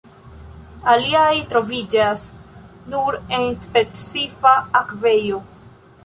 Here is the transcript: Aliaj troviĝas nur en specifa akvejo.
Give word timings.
Aliaj 0.93 1.33
troviĝas 1.51 2.23
nur 2.93 3.17
en 3.39 3.45
specifa 3.65 4.55
akvejo. 4.81 5.43